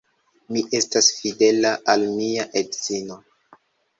Mi 0.53 0.61
estas 0.77 1.09
fidela 1.17 1.73
al 1.95 2.05
mia 2.15 2.45
edzino. 2.63 3.21